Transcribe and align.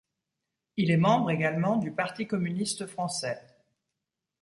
Il 0.77 0.89
est 0.89 0.97
membre 0.97 1.29
également 1.29 1.75
du 1.77 1.91
Parti 1.91 2.25
Communiste 2.25 2.87
Français. 2.87 3.39